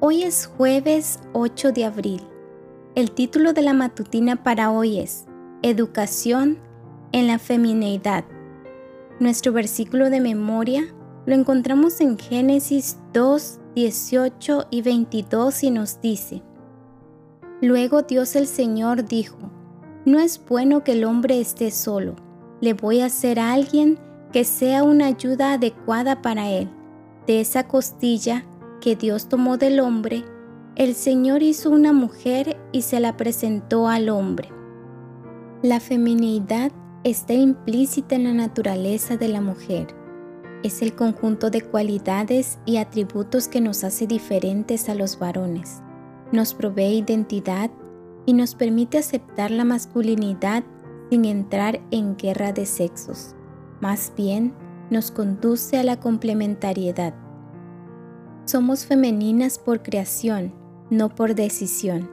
Hoy 0.00 0.22
es 0.22 0.46
jueves 0.46 1.18
8 1.32 1.72
de 1.72 1.84
abril. 1.84 2.20
El 2.94 3.10
título 3.10 3.52
de 3.52 3.62
la 3.62 3.72
matutina 3.72 4.44
para 4.44 4.70
hoy 4.70 5.00
es 5.00 5.26
Educación 5.62 6.58
en 7.10 7.26
la 7.26 7.40
femineidad. 7.40 8.24
Nuestro 9.18 9.52
versículo 9.52 10.08
de 10.08 10.20
memoria 10.20 10.84
lo 11.26 11.34
encontramos 11.34 12.00
en 12.00 12.16
Génesis 12.16 12.96
2, 13.12 13.58
18 13.74 14.68
y 14.70 14.82
22 14.82 15.64
y 15.64 15.70
nos 15.72 16.00
dice, 16.00 16.44
Luego 17.60 18.02
Dios 18.02 18.36
el 18.36 18.46
Señor 18.46 19.04
dijo, 19.04 19.50
No 20.04 20.20
es 20.20 20.40
bueno 20.48 20.84
que 20.84 20.92
el 20.92 21.02
hombre 21.02 21.40
esté 21.40 21.72
solo, 21.72 22.14
le 22.60 22.72
voy 22.72 23.00
a 23.00 23.06
hacer 23.06 23.40
a 23.40 23.52
alguien 23.52 23.98
que 24.32 24.44
sea 24.44 24.84
una 24.84 25.06
ayuda 25.06 25.54
adecuada 25.54 26.22
para 26.22 26.48
él. 26.48 26.70
De 27.26 27.40
esa 27.40 27.66
costilla 27.66 28.44
que 28.80 28.96
Dios 28.96 29.28
tomó 29.28 29.56
del 29.56 29.80
hombre, 29.80 30.24
el 30.76 30.94
Señor 30.94 31.42
hizo 31.42 31.70
una 31.70 31.92
mujer 31.92 32.56
y 32.72 32.82
se 32.82 33.00
la 33.00 33.16
presentó 33.16 33.88
al 33.88 34.08
hombre. 34.08 34.50
La 35.62 35.80
feminidad 35.80 36.72
está 37.04 37.34
implícita 37.34 38.14
en 38.14 38.24
la 38.24 38.34
naturaleza 38.34 39.16
de 39.16 39.28
la 39.28 39.40
mujer 39.40 39.98
es 40.62 40.82
el 40.82 40.94
conjunto 40.94 41.50
de 41.50 41.62
cualidades 41.62 42.58
y 42.64 42.78
atributos 42.78 43.48
que 43.48 43.60
nos 43.60 43.84
hace 43.84 44.06
diferentes 44.06 44.88
a 44.88 44.94
los 44.94 45.18
varones. 45.18 45.82
Nos 46.32 46.54
provee 46.54 46.98
identidad 46.98 47.70
y 48.26 48.32
nos 48.32 48.54
permite 48.54 48.98
aceptar 48.98 49.50
la 49.50 49.64
masculinidad 49.64 50.64
sin 51.10 51.24
entrar 51.24 51.80
en 51.90 52.16
guerra 52.16 52.52
de 52.52 52.66
sexos. 52.66 53.34
Más 53.80 54.12
bien, 54.16 54.52
nos 54.90 55.10
conduce 55.10 55.78
a 55.78 55.84
la 55.84 56.00
complementariedad. 56.00 57.14
Somos 58.48 58.86
femeninas 58.86 59.58
por 59.58 59.82
creación, 59.82 60.54
no 60.88 61.14
por 61.14 61.34
decisión. 61.34 62.08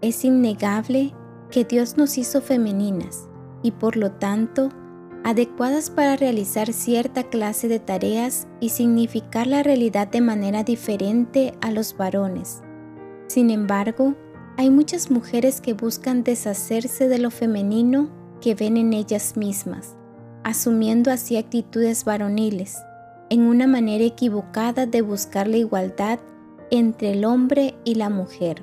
Es 0.00 0.24
innegable 0.24 1.14
que 1.48 1.64
Dios 1.64 1.96
nos 1.96 2.18
hizo 2.18 2.40
femeninas 2.40 3.28
y 3.62 3.70
por 3.70 3.96
lo 3.96 4.10
tanto 4.10 4.70
adecuadas 5.22 5.88
para 5.88 6.16
realizar 6.16 6.72
cierta 6.72 7.22
clase 7.22 7.68
de 7.68 7.78
tareas 7.78 8.48
y 8.58 8.70
significar 8.70 9.46
la 9.46 9.62
realidad 9.62 10.08
de 10.08 10.20
manera 10.20 10.64
diferente 10.64 11.54
a 11.60 11.70
los 11.70 11.96
varones. 11.96 12.62
Sin 13.28 13.50
embargo, 13.50 14.16
hay 14.56 14.70
muchas 14.70 15.08
mujeres 15.08 15.60
que 15.60 15.74
buscan 15.74 16.24
deshacerse 16.24 17.06
de 17.06 17.20
lo 17.20 17.30
femenino 17.30 18.10
que 18.40 18.56
ven 18.56 18.76
en 18.76 18.92
ellas 18.92 19.36
mismas, 19.36 19.94
asumiendo 20.42 21.12
así 21.12 21.36
actitudes 21.36 22.04
varoniles, 22.04 22.76
en 23.30 23.42
una 23.46 23.68
manera 23.68 24.04
equivocada 24.04 24.86
de 24.86 25.02
buscar 25.02 25.46
la 25.46 25.56
igualdad 25.56 26.18
entre 26.70 27.12
el 27.12 27.24
hombre 27.24 27.76
y 27.84 27.94
la 27.94 28.10
mujer. 28.10 28.62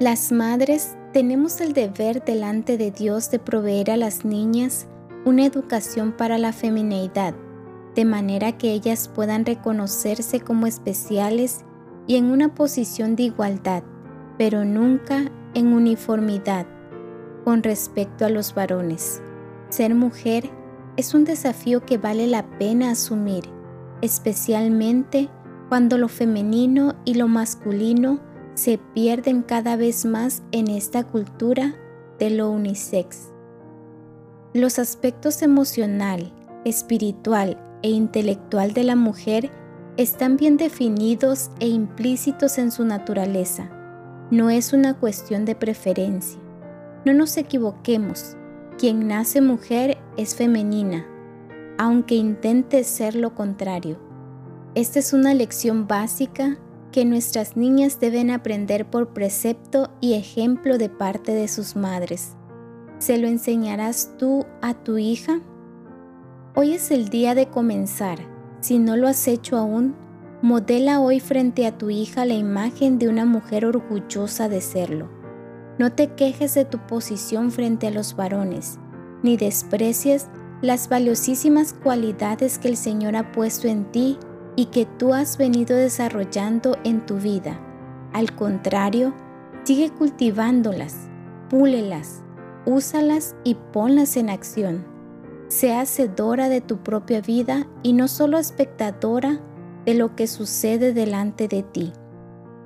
Las 0.00 0.32
madres 0.32 0.96
tenemos 1.12 1.60
el 1.60 1.72
deber 1.72 2.24
delante 2.24 2.78
de 2.78 2.92
Dios 2.92 3.30
de 3.30 3.38
proveer 3.38 3.90
a 3.90 3.96
las 3.96 4.24
niñas 4.24 4.86
una 5.24 5.44
educación 5.44 6.12
para 6.12 6.38
la 6.38 6.52
femineidad, 6.52 7.34
de 7.94 8.04
manera 8.04 8.56
que 8.56 8.72
ellas 8.72 9.08
puedan 9.12 9.44
reconocerse 9.44 10.40
como 10.40 10.66
especiales 10.66 11.64
y 12.06 12.16
en 12.16 12.26
una 12.26 12.54
posición 12.54 13.16
de 13.16 13.24
igualdad, 13.24 13.82
pero 14.38 14.64
nunca 14.64 15.30
en 15.54 15.72
uniformidad 15.72 16.66
con 17.44 17.62
respecto 17.62 18.24
a 18.24 18.30
los 18.30 18.54
varones. 18.54 19.20
Ser 19.68 19.94
mujer 19.94 20.50
es 20.96 21.14
un 21.14 21.24
desafío 21.24 21.84
que 21.84 21.98
vale 21.98 22.26
la 22.26 22.44
pena 22.58 22.90
asumir, 22.90 23.44
especialmente 24.04 25.30
cuando 25.68 25.96
lo 25.96 26.08
femenino 26.08 26.94
y 27.04 27.14
lo 27.14 27.26
masculino 27.26 28.20
se 28.54 28.78
pierden 28.78 29.42
cada 29.42 29.76
vez 29.76 30.04
más 30.04 30.42
en 30.52 30.68
esta 30.68 31.04
cultura 31.04 31.74
de 32.18 32.30
lo 32.30 32.50
unisex. 32.50 33.32
Los 34.52 34.78
aspectos 34.78 35.42
emocional, 35.42 36.32
espiritual 36.64 37.58
e 37.82 37.90
intelectual 37.90 38.72
de 38.72 38.84
la 38.84 38.94
mujer 38.94 39.50
están 39.96 40.36
bien 40.36 40.56
definidos 40.56 41.50
e 41.58 41.66
implícitos 41.66 42.58
en 42.58 42.70
su 42.70 42.84
naturaleza. 42.84 43.70
No 44.30 44.50
es 44.50 44.72
una 44.72 44.94
cuestión 44.94 45.44
de 45.44 45.54
preferencia. 45.54 46.38
No 47.04 47.14
nos 47.14 47.36
equivoquemos. 47.36 48.36
Quien 48.78 49.08
nace 49.08 49.40
mujer 49.40 49.98
es 50.16 50.34
femenina, 50.34 51.06
aunque 51.78 52.14
intente 52.14 52.84
ser 52.84 53.14
lo 53.14 53.34
contrario. 53.34 53.98
Esta 54.74 54.98
es 54.98 55.12
una 55.12 55.34
lección 55.34 55.86
básica 55.86 56.58
que 56.92 57.04
nuestras 57.04 57.56
niñas 57.56 57.98
deben 57.98 58.30
aprender 58.30 58.88
por 58.88 59.08
precepto 59.08 59.90
y 60.00 60.14
ejemplo 60.14 60.78
de 60.78 60.88
parte 60.88 61.32
de 61.32 61.48
sus 61.48 61.76
madres. 61.76 62.36
¿Se 62.98 63.18
lo 63.18 63.26
enseñarás 63.26 64.14
tú 64.18 64.46
a 64.62 64.74
tu 64.74 64.98
hija? 64.98 65.40
Hoy 66.54 66.72
es 66.72 66.90
el 66.90 67.08
día 67.08 67.34
de 67.34 67.48
comenzar. 67.48 68.18
Si 68.60 68.78
no 68.78 68.96
lo 68.96 69.08
has 69.08 69.26
hecho 69.26 69.56
aún, 69.56 69.96
modela 70.40 71.00
hoy 71.00 71.18
frente 71.18 71.66
a 71.66 71.76
tu 71.76 71.90
hija 71.90 72.24
la 72.24 72.34
imagen 72.34 72.98
de 72.98 73.08
una 73.08 73.24
mujer 73.24 73.66
orgullosa 73.66 74.48
de 74.48 74.60
serlo. 74.60 75.08
No 75.78 75.90
te 75.92 76.14
quejes 76.14 76.54
de 76.54 76.64
tu 76.64 76.78
posición 76.86 77.50
frente 77.50 77.88
a 77.88 77.90
los 77.90 78.14
varones, 78.14 78.78
ni 79.24 79.36
desprecies 79.36 80.28
las 80.64 80.88
valiosísimas 80.88 81.74
cualidades 81.74 82.58
que 82.58 82.68
el 82.68 82.78
Señor 82.78 83.16
ha 83.16 83.32
puesto 83.32 83.68
en 83.68 83.84
ti 83.92 84.18
y 84.56 84.66
que 84.66 84.86
tú 84.86 85.12
has 85.12 85.36
venido 85.36 85.76
desarrollando 85.76 86.78
en 86.84 87.04
tu 87.04 87.16
vida. 87.16 87.60
Al 88.14 88.34
contrario, 88.34 89.12
sigue 89.64 89.90
cultivándolas, 89.90 91.10
púlelas, 91.50 92.22
úsalas 92.64 93.36
y 93.44 93.56
ponlas 93.56 94.16
en 94.16 94.30
acción. 94.30 94.86
Sea 95.48 95.82
hacedora 95.82 96.48
de 96.48 96.62
tu 96.62 96.78
propia 96.78 97.20
vida 97.20 97.66
y 97.82 97.92
no 97.92 98.08
solo 98.08 98.38
espectadora 98.38 99.40
de 99.84 99.92
lo 99.92 100.16
que 100.16 100.26
sucede 100.26 100.94
delante 100.94 101.46
de 101.46 101.62
ti. 101.62 101.92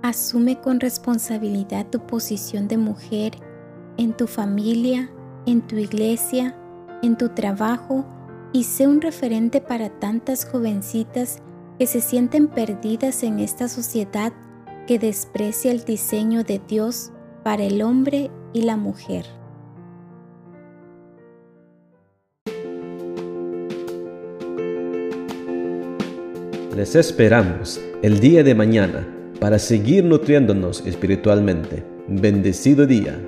Asume 0.00 0.58
con 0.62 0.80
responsabilidad 0.80 1.86
tu 1.90 2.06
posición 2.06 2.68
de 2.68 2.78
mujer 2.78 3.32
en 3.98 4.16
tu 4.16 4.26
familia, 4.26 5.10
en 5.44 5.60
tu 5.60 5.76
iglesia, 5.76 6.56
en 7.02 7.16
tu 7.16 7.30
trabajo 7.30 8.06
y 8.52 8.64
sé 8.64 8.86
un 8.86 9.00
referente 9.00 9.60
para 9.60 9.88
tantas 9.88 10.44
jovencitas 10.44 11.38
que 11.78 11.86
se 11.86 12.00
sienten 12.00 12.48
perdidas 12.48 13.22
en 13.22 13.40
esta 13.40 13.68
sociedad 13.68 14.32
que 14.86 14.98
desprecia 14.98 15.70
el 15.72 15.84
diseño 15.84 16.44
de 16.44 16.60
Dios 16.66 17.10
para 17.42 17.64
el 17.64 17.82
hombre 17.82 18.30
y 18.52 18.62
la 18.62 18.76
mujer. 18.76 19.26
Les 26.76 26.94
esperamos 26.94 27.80
el 28.02 28.18
día 28.20 28.42
de 28.42 28.54
mañana 28.54 29.06
para 29.40 29.58
seguir 29.58 30.04
nutriéndonos 30.04 30.86
espiritualmente. 30.86 31.84
Bendecido 32.08 32.86
día. 32.86 33.20